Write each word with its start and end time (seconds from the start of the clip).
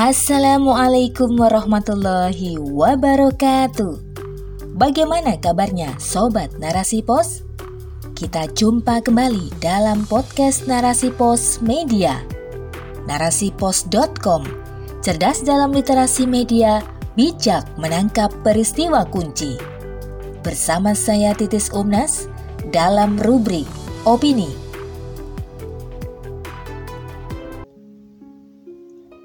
Assalamualaikum 0.00 1.36
warahmatullahi 1.36 2.56
wabarakatuh. 2.56 4.00
Bagaimana 4.72 5.36
kabarnya 5.36 5.92
sobat 6.00 6.56
Narasi 6.56 7.04
Pos? 7.04 7.44
Kita 8.16 8.48
jumpa 8.48 9.04
kembali 9.04 9.60
dalam 9.60 10.08
podcast 10.08 10.64
Narasi 10.64 11.12
Pos 11.12 11.60
Media. 11.60 12.16
Narasipos.com. 13.04 14.48
Cerdas 15.04 15.44
dalam 15.44 15.68
literasi 15.68 16.24
media, 16.24 16.80
bijak 17.12 17.68
menangkap 17.76 18.32
peristiwa 18.40 19.04
kunci. 19.04 19.60
Bersama 20.40 20.96
saya 20.96 21.36
Titis 21.36 21.68
Umnas 21.76 22.24
dalam 22.72 23.20
rubrik 23.20 23.68
opini 24.08 24.70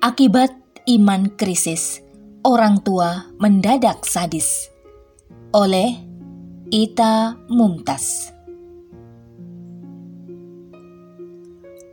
Akibat 0.06 0.54
iman 0.86 1.34
krisis, 1.34 2.06
orang 2.46 2.78
tua 2.86 3.26
mendadak 3.42 4.06
sadis. 4.06 4.70
Oleh 5.50 5.98
Ita 6.70 7.34
Mumtaz. 7.50 8.30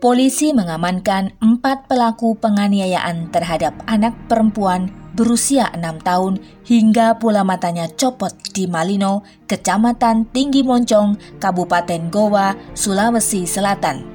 Polisi 0.02 0.52
mengamankan 0.52 1.40
empat 1.40 1.88
pelaku 1.88 2.36
penganiayaan 2.36 3.32
terhadap 3.32 3.80
anak 3.88 4.12
perempuan 4.28 4.92
berusia 5.16 5.72
enam 5.72 5.96
tahun 6.02 6.42
hingga 6.68 7.16
pula 7.16 7.46
matanya 7.48 7.88
copot 7.96 8.34
di 8.52 8.68
Malino, 8.68 9.24
Kecamatan 9.48 10.28
Tinggi 10.34 10.60
Moncong, 10.66 11.16
Kabupaten 11.40 12.12
Goa, 12.12 12.52
Sulawesi 12.76 13.48
Selatan. 13.48 14.11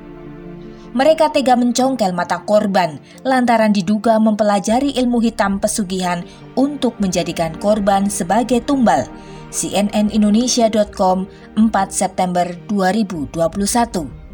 Mereka 0.95 1.35
tega 1.35 1.59
mencongkel 1.59 2.15
mata 2.15 2.43
korban 2.47 2.99
lantaran 3.27 3.75
diduga 3.75 4.15
mempelajari 4.21 4.95
ilmu 4.95 5.19
hitam 5.19 5.59
pesugihan 5.59 6.23
untuk 6.55 6.95
menjadikan 7.03 7.55
korban 7.59 8.07
sebagai 8.07 8.63
tumbal. 8.63 9.03
cnnindonesia.com 9.47 11.27
4 11.55 11.71
September 11.87 12.47
2021 12.67 14.27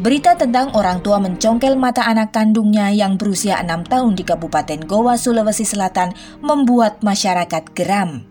Berita 0.00 0.32
tentang 0.32 0.72
orang 0.72 1.04
tua 1.04 1.20
mencongkel 1.20 1.76
mata 1.76 2.08
anak 2.08 2.32
kandungnya 2.32 2.88
yang 2.88 3.20
berusia 3.20 3.60
6 3.60 3.84
tahun 3.84 4.16
di 4.16 4.24
Kabupaten 4.24 4.88
Goa, 4.88 5.20
Sulawesi 5.20 5.68
Selatan 5.68 6.16
membuat 6.40 7.04
masyarakat 7.04 7.68
geram. 7.76 8.24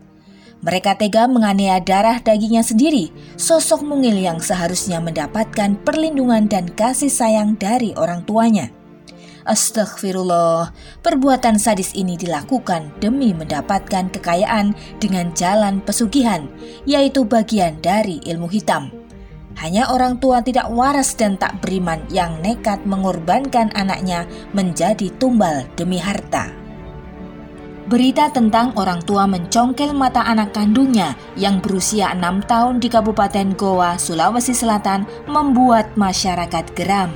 Mereka 0.59 0.99
tega 0.99 1.23
menganiaya 1.23 1.79
darah 1.79 2.19
dagingnya 2.19 2.67
sendiri, 2.67 3.15
sosok 3.39 3.79
mungil 3.79 4.19
yang 4.19 4.43
seharusnya 4.43 4.99
mendapatkan 4.99 5.79
perlindungan 5.87 6.51
dan 6.51 6.67
kasih 6.75 7.07
sayang 7.07 7.55
dari 7.55 7.95
orang 7.95 8.27
tuanya. 8.27 8.67
Astagfirullah, 9.47 10.75
perbuatan 10.99 11.55
sadis 11.55 11.95
ini 11.95 12.19
dilakukan 12.19 12.91
demi 12.99 13.31
mendapatkan 13.31 14.11
kekayaan 14.11 14.75
dengan 14.99 15.31
jalan 15.31 15.79
pesugihan, 15.79 16.51
yaitu 16.83 17.23
bagian 17.23 17.79
dari 17.79 18.19
ilmu 18.27 18.51
hitam. 18.51 18.91
Hanya 19.57 19.87
orang 19.89 20.19
tua 20.19 20.43
tidak 20.43 20.67
waras 20.75 21.15
dan 21.15 21.39
tak 21.39 21.63
beriman 21.63 22.03
yang 22.11 22.35
nekat 22.43 22.83
mengorbankan 22.83 23.71
anaknya 23.79 24.27
menjadi 24.51 25.07
tumbal 25.17 25.63
demi 25.79 25.97
harta. 25.97 26.58
Berita 27.89 28.29
tentang 28.29 28.69
orang 28.77 29.01
tua 29.01 29.25
mencongkel 29.25 29.97
mata 29.97 30.21
anak 30.21 30.53
kandungnya 30.53 31.17
yang 31.33 31.57
berusia 31.57 32.13
enam 32.13 32.37
tahun 32.45 32.77
di 32.77 32.85
Kabupaten 32.85 33.57
Goa, 33.57 33.97
Sulawesi 33.97 34.53
Selatan 34.53 35.09
membuat 35.25 35.97
masyarakat 35.97 36.69
geram. 36.77 37.09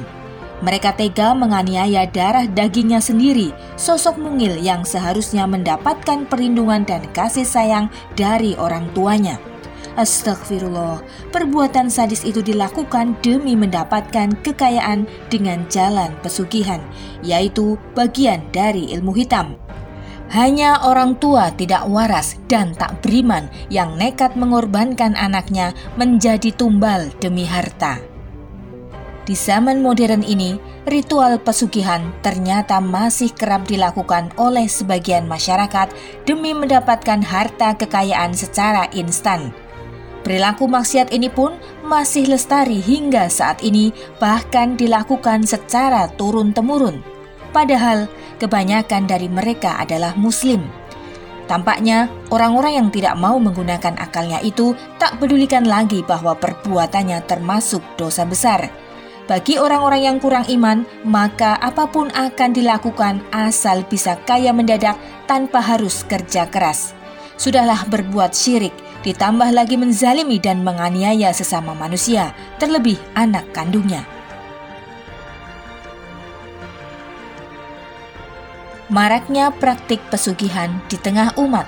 Mereka 0.66 0.98
tega 0.98 1.38
menganiaya 1.38 2.10
darah 2.10 2.50
dagingnya 2.50 3.06
sendiri, 3.06 3.54
sosok 3.78 4.18
mungil 4.18 4.58
yang 4.58 4.82
seharusnya 4.82 5.46
mendapatkan 5.46 6.26
perlindungan 6.26 6.82
dan 6.90 7.06
kasih 7.14 7.46
sayang 7.46 7.94
dari 8.18 8.58
orang 8.58 8.90
tuanya. 8.98 9.38
Astagfirullah, 9.94 11.06
perbuatan 11.30 11.86
sadis 11.86 12.26
itu 12.26 12.42
dilakukan 12.42 13.14
demi 13.22 13.54
mendapatkan 13.54 14.34
kekayaan 14.42 15.06
dengan 15.30 15.70
jalan 15.70 16.10
pesugihan, 16.26 16.82
yaitu 17.22 17.78
bagian 17.94 18.42
dari 18.50 18.90
ilmu 18.90 19.14
hitam. 19.14 19.54
Hanya 20.34 20.82
orang 20.82 21.22
tua 21.22 21.54
tidak 21.54 21.86
waras 21.86 22.42
dan 22.50 22.74
tak 22.74 23.06
beriman 23.06 23.46
yang 23.70 23.94
nekat 24.02 24.34
mengorbankan 24.34 25.14
anaknya 25.14 25.78
menjadi 25.94 26.50
tumbal 26.50 27.14
demi 27.22 27.46
harta. 27.46 28.02
Di 29.30 29.38
zaman 29.38 29.86
modern 29.86 30.26
ini, 30.26 30.58
ritual 30.90 31.38
pesugihan 31.38 32.10
ternyata 32.26 32.82
masih 32.82 33.30
kerap 33.30 33.70
dilakukan 33.70 34.34
oleh 34.42 34.66
sebagian 34.66 35.30
masyarakat 35.30 35.94
demi 36.26 36.58
mendapatkan 36.58 37.22
harta 37.22 37.78
kekayaan 37.78 38.34
secara 38.34 38.90
instan. 38.90 39.54
Perilaku 40.26 40.66
maksiat 40.66 41.14
ini 41.14 41.30
pun 41.30 41.54
masih 41.86 42.26
lestari 42.26 42.82
hingga 42.82 43.30
saat 43.30 43.62
ini, 43.62 43.94
bahkan 44.18 44.74
dilakukan 44.82 45.46
secara 45.46 46.10
turun-temurun 46.18 47.13
padahal 47.54 48.10
kebanyakan 48.42 49.06
dari 49.06 49.30
mereka 49.30 49.78
adalah 49.78 50.18
Muslim. 50.18 50.66
Tampaknya 51.46 52.08
orang-orang 52.32 52.80
yang 52.80 52.90
tidak 52.90 53.14
mau 53.20 53.36
menggunakan 53.38 54.00
akalnya 54.00 54.40
itu 54.42 54.74
tak 54.98 55.20
pedulikan 55.20 55.68
lagi 55.68 56.02
bahwa 56.02 56.34
perbuatannya 56.34 57.22
termasuk 57.30 57.84
dosa 58.00 58.24
besar. 58.24 58.72
Bagi 59.24 59.56
orang-orang 59.56 60.02
yang 60.04 60.18
kurang 60.20 60.44
iman, 60.52 60.84
maka 61.08 61.56
apa 61.56 61.88
pun 61.88 62.12
akan 62.12 62.50
dilakukan 62.52 63.24
asal 63.32 63.88
bisa 63.88 64.20
kaya 64.28 64.52
mendadak 64.52 65.00
tanpa 65.28 65.64
harus 65.64 66.04
kerja 66.04 66.48
keras. 66.52 66.92
Sudahlah 67.40 67.88
berbuat 67.88 68.36
syirik, 68.36 68.76
ditambah 69.08 69.52
lagi 69.56 69.80
menzalimi 69.80 70.44
dan 70.44 70.60
menganiaya 70.64 71.32
sesama 71.32 71.72
manusia, 71.72 72.36
terlebih 72.60 73.00
anak 73.16 73.48
kandungnya. 73.56 74.13
Maraknya 78.94 79.50
praktik 79.50 79.98
pesugihan 80.14 80.70
di 80.86 81.02
tengah 81.02 81.34
umat. 81.42 81.66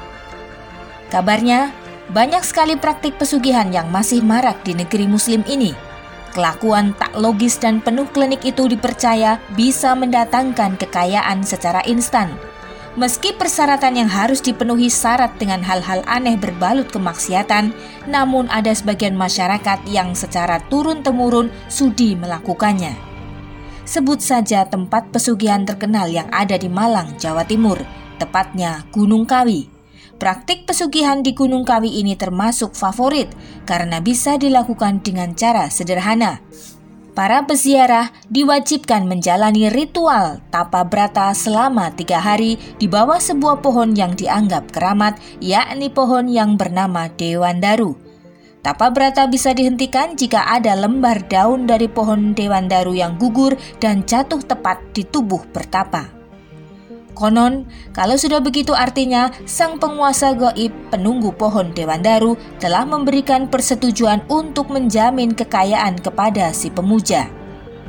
Kabarnya, 1.09 1.73
banyak 2.13 2.45
sekali 2.45 2.77
praktik 2.77 3.17
pesugihan 3.17 3.65
yang 3.73 3.89
masih 3.89 4.21
marak 4.21 4.61
di 4.61 4.77
negeri 4.77 5.09
muslim 5.09 5.41
ini. 5.49 5.73
Kelakuan 6.37 6.93
tak 6.93 7.17
logis 7.17 7.57
dan 7.57 7.81
penuh 7.81 8.05
klinik 8.13 8.45
itu 8.45 8.69
dipercaya 8.69 9.41
bisa 9.57 9.97
mendatangkan 9.97 10.77
kekayaan 10.77 11.41
secara 11.41 11.81
instan. 11.89 12.37
Meski 12.93 13.33
persyaratan 13.33 14.05
yang 14.05 14.09
harus 14.11 14.39
dipenuhi 14.39 14.87
syarat 14.87 15.33
dengan 15.41 15.65
hal-hal 15.65 16.05
aneh 16.05 16.37
berbalut 16.37 16.93
kemaksiatan, 16.93 17.73
namun 18.05 18.45
ada 18.53 18.69
sebagian 18.71 19.17
masyarakat 19.17 19.81
yang 19.89 20.13
secara 20.13 20.61
turun-temurun 20.69 21.49
sudi 21.67 22.13
melakukannya. 22.13 23.14
Sebut 23.85 24.17
saja 24.17 24.65
tempat 24.65 25.13
pesugihan 25.13 25.61
terkenal 25.61 26.09
yang 26.09 26.25
ada 26.33 26.57
di 26.57 26.65
Malang, 26.65 27.13
Jawa 27.21 27.45
Timur, 27.45 27.77
tepatnya 28.17 28.81
Gunung 28.89 29.29
Kawi. 29.29 29.69
Praktik 30.17 30.65
pesugihan 30.65 31.21
di 31.21 31.37
Gunung 31.37 31.61
Kawi 31.61 32.01
ini 32.01 32.17
termasuk 32.17 32.73
favorit 32.73 33.29
karena 33.69 34.01
bisa 34.01 34.41
dilakukan 34.41 35.05
dengan 35.05 35.37
cara 35.37 35.69
sederhana. 35.69 36.41
Para 37.15 37.45
peziarah 37.47 38.11
diwajibkan 38.27 39.07
menjalani 39.07 39.71
ritual 39.71 40.43
tapa 40.51 40.83
brata 40.83 41.31
selama 41.31 41.93
tiga 41.93 42.19
hari 42.19 42.59
di 42.75 42.91
bawah 42.91 43.21
sebuah 43.21 43.63
pohon 43.63 43.95
yang 43.95 44.17
dianggap 44.17 44.73
keramat, 44.73 45.15
yakni 45.39 45.93
pohon 45.93 46.27
yang 46.27 46.57
bernama 46.59 47.07
Dewan 47.15 47.61
Daru. 47.63 48.04
Tapa 48.65 48.89
brata 48.89 49.29
bisa 49.29 49.53
dihentikan 49.53 50.17
jika 50.17 50.41
ada 50.41 50.73
lembar 50.73 51.21
daun 51.29 51.69
dari 51.69 51.85
pohon 51.85 52.33
dewan 52.33 52.65
daru 52.65 52.97
yang 52.97 53.13
gugur 53.13 53.53
dan 53.77 54.01
jatuh 54.09 54.41
tepat 54.41 54.81
di 54.89 55.05
tubuh 55.05 55.45
bertapa. 55.53 56.09
Konon, 57.13 57.69
kalau 57.93 58.17
sudah 58.17 58.41
begitu 58.41 58.73
artinya 58.73 59.29
sang 59.45 59.77
penguasa 59.77 60.33
goib 60.33 60.73
penunggu 60.89 61.29
pohon 61.37 61.77
dewan 61.77 62.01
daru 62.01 62.41
telah 62.57 62.89
memberikan 62.89 63.45
persetujuan 63.45 64.25
untuk 64.33 64.73
menjamin 64.73 65.37
kekayaan 65.37 66.01
kepada 66.01 66.49
si 66.49 66.73
pemuja. 66.73 67.29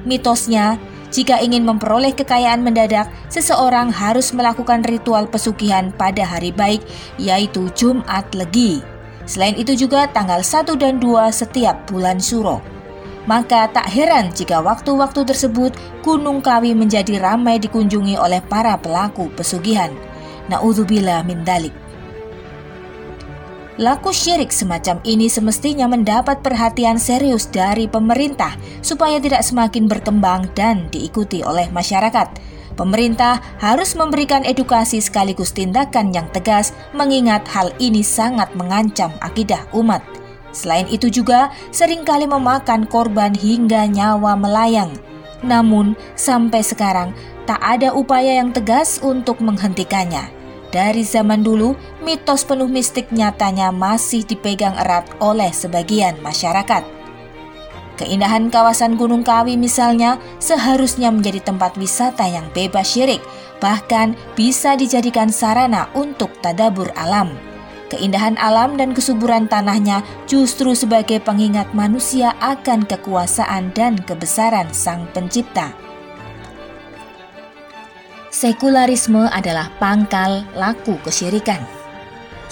Mitosnya, 0.04 0.76
jika 1.08 1.40
ingin 1.40 1.64
memperoleh 1.64 2.12
kekayaan 2.12 2.60
mendadak, 2.60 3.08
seseorang 3.32 3.88
harus 3.88 4.28
melakukan 4.36 4.84
ritual 4.84 5.24
pesugihan 5.24 5.88
pada 5.96 6.28
hari 6.28 6.52
baik, 6.52 6.84
yaitu 7.16 7.72
Jumat 7.72 8.28
Legi. 8.36 8.95
Selain 9.26 9.58
itu 9.58 9.74
juga 9.74 10.06
tanggal 10.06 10.40
1 10.40 10.78
dan 10.78 11.02
2 11.02 11.34
setiap 11.34 11.90
bulan 11.90 12.22
Suro. 12.22 12.62
Maka 13.26 13.66
tak 13.74 13.90
heran 13.90 14.30
jika 14.30 14.62
waktu-waktu 14.62 15.26
tersebut 15.26 15.74
Gunung 16.06 16.38
Kawi 16.38 16.78
menjadi 16.78 17.18
ramai 17.18 17.58
dikunjungi 17.58 18.14
oleh 18.14 18.38
para 18.38 18.78
pelaku 18.78 19.26
pesugihan. 19.34 19.90
Na'udzubillah 20.46 21.26
min 21.26 21.42
dalik. 21.42 21.74
Laku 23.76 24.08
syirik 24.08 24.54
semacam 24.54 25.04
ini 25.04 25.28
semestinya 25.28 25.84
mendapat 25.84 26.40
perhatian 26.40 26.96
serius 26.96 27.44
dari 27.44 27.84
pemerintah 27.84 28.56
supaya 28.80 29.20
tidak 29.20 29.44
semakin 29.44 29.84
berkembang 29.84 30.48
dan 30.56 30.88
diikuti 30.88 31.44
oleh 31.44 31.68
masyarakat. 31.68 32.55
Pemerintah 32.76 33.40
harus 33.56 33.96
memberikan 33.96 34.44
edukasi 34.44 35.00
sekaligus 35.00 35.48
tindakan 35.56 36.12
yang 36.12 36.28
tegas, 36.28 36.76
mengingat 36.92 37.48
hal 37.48 37.72
ini 37.80 38.04
sangat 38.04 38.52
mengancam 38.52 39.08
akidah 39.24 39.64
umat. 39.72 40.04
Selain 40.52 40.84
itu 40.92 41.08
juga 41.08 41.48
sering 41.72 42.04
kali 42.04 42.28
memakan 42.28 42.84
korban 42.84 43.32
hingga 43.32 43.88
nyawa 43.88 44.36
melayang. 44.36 44.92
Namun, 45.40 45.96
sampai 46.16 46.60
sekarang 46.60 47.16
tak 47.48 47.60
ada 47.64 47.96
upaya 47.96 48.40
yang 48.40 48.52
tegas 48.52 49.00
untuk 49.00 49.40
menghentikannya. 49.40 50.28
Dari 50.68 51.00
zaman 51.00 51.40
dulu, 51.40 51.72
mitos 52.04 52.44
penuh 52.44 52.68
mistik 52.68 53.08
nyatanya 53.08 53.72
masih 53.72 54.20
dipegang 54.20 54.76
erat 54.76 55.08
oleh 55.24 55.48
sebagian 55.48 56.20
masyarakat. 56.20 56.95
Keindahan 57.96 58.52
kawasan 58.52 59.00
Gunung 59.00 59.24
Kawi 59.24 59.56
misalnya 59.56 60.20
seharusnya 60.36 61.08
menjadi 61.08 61.40
tempat 61.40 61.80
wisata 61.80 62.28
yang 62.28 62.44
bebas 62.52 62.92
syirik, 62.92 63.24
bahkan 63.56 64.12
bisa 64.36 64.76
dijadikan 64.76 65.32
sarana 65.32 65.88
untuk 65.96 66.28
tadabur 66.44 66.92
alam. 66.92 67.32
Keindahan 67.88 68.36
alam 68.36 68.76
dan 68.76 68.92
kesuburan 68.92 69.48
tanahnya 69.48 70.04
justru 70.28 70.76
sebagai 70.76 71.24
pengingat 71.24 71.72
manusia 71.72 72.36
akan 72.44 72.84
kekuasaan 72.84 73.72
dan 73.72 73.96
kebesaran 73.96 74.68
Sang 74.76 75.08
Pencipta. 75.16 75.72
Sekularisme 78.28 79.24
adalah 79.32 79.72
pangkal 79.80 80.44
laku 80.52 81.00
kesyirikan. 81.00 81.64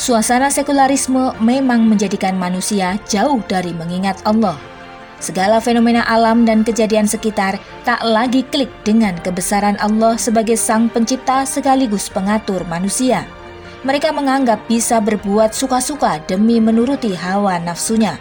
Suasana 0.00 0.48
sekularisme 0.48 1.36
memang 1.44 1.84
menjadikan 1.84 2.32
manusia 2.40 2.96
jauh 3.04 3.44
dari 3.44 3.76
mengingat 3.76 4.24
Allah– 4.24 4.56
Segala 5.24 5.56
fenomena 5.56 6.04
alam 6.04 6.44
dan 6.44 6.60
kejadian 6.60 7.08
sekitar 7.08 7.56
tak 7.88 8.04
lagi 8.04 8.44
klik 8.52 8.68
dengan 8.84 9.16
kebesaran 9.24 9.80
Allah 9.80 10.20
sebagai 10.20 10.52
Sang 10.60 10.92
Pencipta 10.92 11.48
sekaligus 11.48 12.12
pengatur 12.12 12.60
manusia. 12.68 13.24
Mereka 13.88 14.12
menganggap 14.12 14.68
bisa 14.68 15.00
berbuat 15.00 15.56
suka-suka 15.56 16.20
demi 16.28 16.60
menuruti 16.60 17.16
hawa 17.16 17.56
nafsunya. 17.56 18.20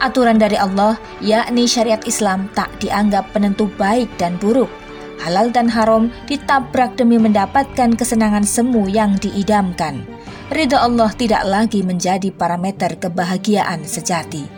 Aturan 0.00 0.40
dari 0.40 0.56
Allah, 0.56 0.96
yakni 1.20 1.68
syariat 1.68 2.00
Islam, 2.08 2.48
tak 2.56 2.72
dianggap 2.80 3.28
penentu 3.36 3.68
baik 3.76 4.08
dan 4.16 4.40
buruk. 4.40 4.72
Halal 5.20 5.52
dan 5.52 5.68
haram 5.68 6.08
ditabrak 6.32 6.96
demi 6.96 7.20
mendapatkan 7.20 7.92
kesenangan 7.92 8.48
semu 8.48 8.88
yang 8.88 9.20
diidamkan. 9.20 10.00
Ridha 10.48 10.80
Allah 10.80 11.12
tidak 11.12 11.44
lagi 11.44 11.84
menjadi 11.84 12.32
parameter 12.32 12.96
kebahagiaan 12.96 13.84
sejati. 13.84 14.48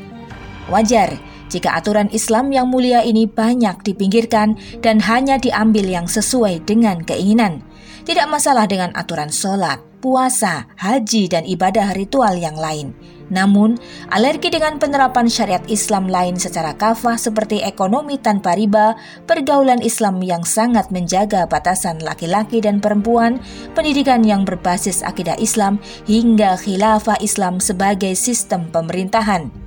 Wajar 0.70 1.29
jika 1.50 1.74
aturan 1.74 2.08
Islam 2.14 2.54
yang 2.54 2.70
mulia 2.70 3.02
ini 3.02 3.26
banyak 3.26 3.82
dipinggirkan 3.82 4.54
dan 4.80 5.02
hanya 5.02 5.36
diambil 5.36 5.84
yang 5.84 6.06
sesuai 6.06 6.62
dengan 6.64 7.02
keinginan. 7.02 7.66
Tidak 8.06 8.26
masalah 8.30 8.64
dengan 8.64 8.94
aturan 8.96 9.28
sholat, 9.28 9.82
puasa, 10.00 10.70
haji, 10.80 11.28
dan 11.28 11.44
ibadah 11.44 11.92
ritual 11.92 12.32
yang 12.38 12.56
lain. 12.56 12.96
Namun, 13.30 13.78
alergi 14.10 14.50
dengan 14.50 14.82
penerapan 14.82 15.30
syariat 15.30 15.62
Islam 15.70 16.10
lain 16.10 16.34
secara 16.34 16.74
kafah 16.74 17.14
seperti 17.14 17.62
ekonomi 17.62 18.18
tanpa 18.18 18.58
riba, 18.58 18.98
pergaulan 19.30 19.78
Islam 19.86 20.18
yang 20.18 20.42
sangat 20.42 20.90
menjaga 20.90 21.46
batasan 21.46 22.02
laki-laki 22.02 22.58
dan 22.58 22.82
perempuan, 22.82 23.38
pendidikan 23.78 24.26
yang 24.26 24.42
berbasis 24.42 25.06
akidah 25.06 25.38
Islam, 25.38 25.78
hingga 26.10 26.58
khilafah 26.58 27.22
Islam 27.22 27.62
sebagai 27.62 28.18
sistem 28.18 28.66
pemerintahan. 28.74 29.59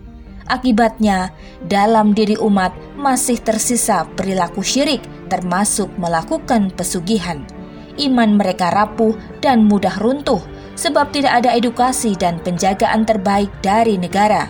Akibatnya, 0.48 1.32
dalam 1.64 2.12
diri 2.12 2.36
umat 2.36 2.76
masih 3.00 3.40
tersisa 3.40 4.04
perilaku 4.20 4.60
syirik, 4.60 5.04
termasuk 5.32 5.88
melakukan 5.96 6.68
pesugihan. 6.76 7.44
Iman 7.96 8.36
mereka 8.36 8.74
rapuh 8.74 9.14
dan 9.40 9.70
mudah 9.70 9.96
runtuh 10.02 10.42
sebab 10.74 11.14
tidak 11.14 11.46
ada 11.46 11.54
edukasi 11.54 12.18
dan 12.18 12.42
penjagaan 12.42 13.06
terbaik 13.06 13.50
dari 13.62 13.96
negara. 13.96 14.50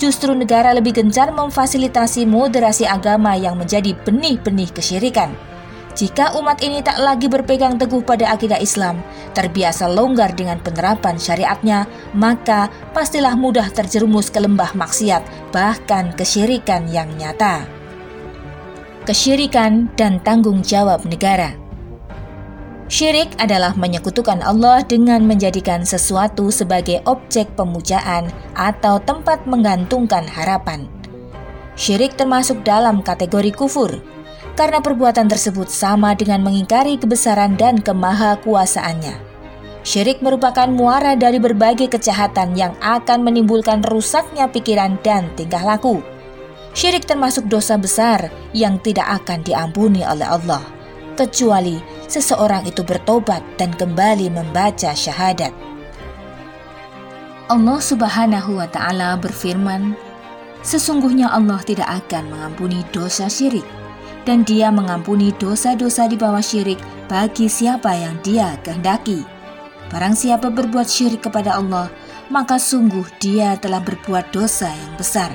Justru 0.00 0.32
negara 0.32 0.72
lebih 0.72 0.96
gencar 0.96 1.28
memfasilitasi 1.28 2.24
moderasi 2.24 2.88
agama 2.88 3.36
yang 3.36 3.60
menjadi 3.60 3.92
benih-benih 4.00 4.72
kesyirikan. 4.72 5.28
Jika 5.90 6.38
umat 6.38 6.62
ini 6.62 6.80
tak 6.86 7.02
lagi 7.02 7.26
berpegang 7.26 7.74
teguh 7.74 8.00
pada 8.06 8.30
akidah 8.30 8.62
Islam, 8.62 9.02
terbiasa 9.34 9.90
longgar 9.90 10.32
dengan 10.38 10.62
penerapan 10.62 11.18
syariatnya, 11.18 11.90
maka 12.14 12.70
pastilah 12.94 13.34
mudah 13.34 13.66
terjerumus 13.74 14.30
ke 14.30 14.38
lembah 14.38 14.70
maksiat, 14.78 15.50
bahkan 15.50 16.14
kesyirikan 16.14 16.86
yang 16.86 17.10
nyata. 17.18 17.66
Kesyirikan 19.02 19.90
dan 19.98 20.22
tanggung 20.22 20.62
jawab 20.62 21.02
negara. 21.02 21.58
Syirik 22.90 23.30
adalah 23.38 23.70
menyekutukan 23.78 24.42
Allah 24.42 24.82
dengan 24.82 25.22
menjadikan 25.22 25.86
sesuatu 25.86 26.50
sebagai 26.50 26.98
objek 27.06 27.46
pemujaan 27.54 28.34
atau 28.58 28.98
tempat 28.98 29.46
menggantungkan 29.46 30.26
harapan. 30.26 30.90
Syirik 31.78 32.18
termasuk 32.18 32.66
dalam 32.66 32.98
kategori 32.98 33.54
kufur, 33.54 34.02
karena 34.58 34.78
perbuatan 34.82 35.26
tersebut 35.26 35.68
sama 35.68 36.14
dengan 36.14 36.42
mengingkari 36.44 36.96
kebesaran 36.96 37.54
dan 37.58 37.78
kemahakuasaannya. 37.80 39.30
Syirik 39.80 40.20
merupakan 40.20 40.68
muara 40.68 41.16
dari 41.16 41.40
berbagai 41.40 41.88
kejahatan 41.88 42.52
yang 42.52 42.76
akan 42.84 43.24
menimbulkan 43.24 43.80
rusaknya 43.80 44.44
pikiran 44.44 45.00
dan 45.00 45.32
tingkah 45.40 45.64
laku. 45.64 46.04
Syirik 46.76 47.08
termasuk 47.08 47.48
dosa 47.48 47.80
besar 47.80 48.28
yang 48.52 48.76
tidak 48.78 49.08
akan 49.24 49.40
diampuni 49.40 50.04
oleh 50.04 50.28
Allah, 50.28 50.62
kecuali 51.16 51.80
seseorang 52.06 52.68
itu 52.68 52.84
bertobat 52.84 53.40
dan 53.56 53.72
kembali 53.72 54.28
membaca 54.28 54.92
syahadat. 54.92 55.50
Allah 57.50 57.80
Subhanahu 57.82 58.62
wa 58.62 58.68
Ta'ala 58.70 59.18
berfirman, 59.18 59.98
"Sesungguhnya 60.62 61.32
Allah 61.32 61.58
tidak 61.66 61.90
akan 62.06 62.30
mengampuni 62.30 62.86
dosa 62.94 63.26
syirik." 63.26 63.79
Dan 64.28 64.44
dia 64.44 64.68
mengampuni 64.68 65.32
dosa-dosa 65.36 66.08
di 66.08 66.16
bawah 66.16 66.42
syirik 66.42 66.80
bagi 67.08 67.48
siapa 67.48 67.92
yang 67.96 68.16
dia 68.20 68.56
kehendaki. 68.64 69.24
Barang 69.90 70.14
siapa 70.14 70.48
berbuat 70.52 70.86
syirik 70.86 71.26
kepada 71.26 71.58
Allah, 71.58 71.90
maka 72.30 72.56
sungguh 72.62 73.04
dia 73.18 73.58
telah 73.58 73.82
berbuat 73.82 74.30
dosa 74.30 74.70
yang 74.70 74.94
besar. 74.94 75.34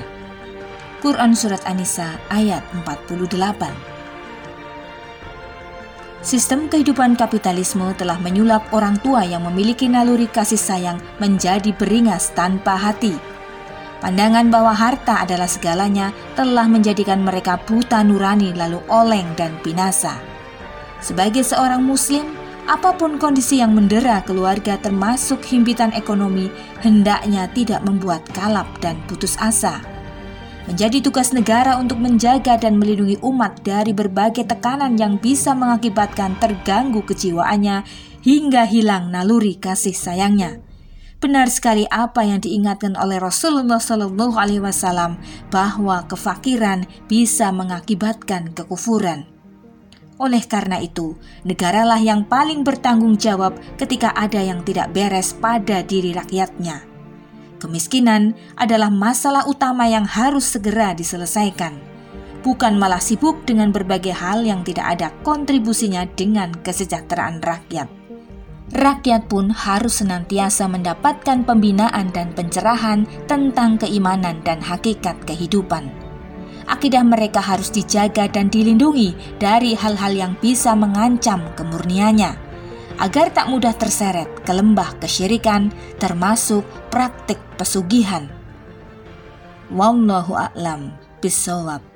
Quran 1.04 1.36
Surat 1.36 1.60
An-Nisa 1.68 2.16
ayat 2.32 2.64
48 2.72 3.96
Sistem 6.24 6.66
kehidupan 6.66 7.14
kapitalisme 7.14 7.94
telah 7.94 8.18
menyulap 8.18 8.66
orang 8.74 8.98
tua 8.98 9.22
yang 9.22 9.46
memiliki 9.46 9.86
naluri 9.86 10.26
kasih 10.26 10.58
sayang 10.58 10.98
menjadi 11.22 11.70
beringas 11.76 12.34
tanpa 12.34 12.74
hati 12.74 13.35
Pandangan 13.96 14.52
bahwa 14.52 14.76
harta 14.76 15.24
adalah 15.24 15.48
segalanya 15.48 16.12
telah 16.36 16.68
menjadikan 16.68 17.24
mereka 17.24 17.56
buta 17.56 18.04
nurani 18.04 18.52
lalu 18.52 18.80
oleng 18.92 19.32
dan 19.40 19.56
binasa. 19.64 20.20
Sebagai 21.00 21.40
seorang 21.40 21.80
muslim, 21.80 22.36
apa 22.66 22.92
pun 22.98 23.16
kondisi 23.16 23.62
yang 23.62 23.72
mendera 23.72 24.20
keluarga 24.26 24.74
termasuk 24.76 25.40
himpitan 25.46 25.94
ekonomi 25.94 26.50
hendaknya 26.82 27.46
tidak 27.54 27.80
membuat 27.86 28.26
kalap 28.34 28.66
dan 28.82 28.98
putus 29.06 29.38
asa. 29.38 29.80
Menjadi 30.66 30.98
tugas 30.98 31.30
negara 31.30 31.78
untuk 31.78 32.02
menjaga 32.02 32.58
dan 32.58 32.74
melindungi 32.82 33.22
umat 33.22 33.62
dari 33.62 33.94
berbagai 33.94 34.50
tekanan 34.50 34.98
yang 34.98 35.14
bisa 35.14 35.54
mengakibatkan 35.54 36.34
terganggu 36.42 37.06
kejiwaannya 37.06 37.86
hingga 38.26 38.66
hilang 38.66 39.14
naluri 39.14 39.54
kasih 39.54 39.94
sayangnya. 39.94 40.65
Benar 41.26 41.50
sekali 41.50 41.82
apa 41.90 42.22
yang 42.22 42.38
diingatkan 42.38 42.94
oleh 42.94 43.18
Rasulullah 43.18 43.82
Shallallahu 43.82 44.38
Alaihi 44.38 44.62
Wasallam 44.62 45.18
bahwa 45.50 46.06
kefakiran 46.06 46.86
bisa 47.10 47.50
mengakibatkan 47.50 48.54
kekufuran. 48.54 49.26
Oleh 50.22 50.46
karena 50.46 50.78
itu, 50.78 51.18
negaralah 51.42 51.98
yang 51.98 52.22
paling 52.22 52.62
bertanggung 52.62 53.18
jawab 53.18 53.58
ketika 53.74 54.14
ada 54.14 54.38
yang 54.38 54.62
tidak 54.62 54.94
beres 54.94 55.34
pada 55.34 55.82
diri 55.82 56.14
rakyatnya. 56.14 56.86
Kemiskinan 57.58 58.38
adalah 58.54 58.94
masalah 58.94 59.50
utama 59.50 59.90
yang 59.90 60.06
harus 60.06 60.46
segera 60.46 60.94
diselesaikan, 60.94 61.74
bukan 62.46 62.78
malah 62.78 63.02
sibuk 63.02 63.42
dengan 63.42 63.74
berbagai 63.74 64.14
hal 64.14 64.46
yang 64.46 64.62
tidak 64.62 64.94
ada 64.94 65.10
kontribusinya 65.26 66.06
dengan 66.06 66.54
kesejahteraan 66.62 67.42
rakyat 67.42 67.95
rakyat 68.74 69.30
pun 69.30 69.54
harus 69.54 70.02
senantiasa 70.02 70.66
mendapatkan 70.66 71.46
pembinaan 71.46 72.10
dan 72.10 72.34
pencerahan 72.34 73.06
tentang 73.30 73.78
keimanan 73.78 74.42
dan 74.42 74.58
hakikat 74.58 75.14
kehidupan. 75.22 75.86
Akidah 76.66 77.06
mereka 77.06 77.38
harus 77.38 77.70
dijaga 77.70 78.26
dan 78.26 78.50
dilindungi 78.50 79.38
dari 79.38 79.78
hal-hal 79.78 80.10
yang 80.10 80.32
bisa 80.42 80.74
mengancam 80.74 81.46
kemurniannya, 81.54 82.34
agar 82.98 83.30
tak 83.30 83.46
mudah 83.46 83.70
terseret 83.78 84.26
ke 84.42 84.50
lembah 84.50 84.98
kesyirikan, 84.98 85.70
termasuk 86.02 86.66
praktik 86.90 87.38
pesugihan. 87.54 88.26
Wallahu 89.70 90.34
a'lam 90.34 90.90
bisawab. 91.22 91.95